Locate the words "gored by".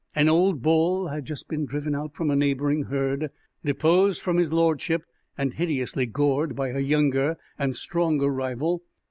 6.07-6.69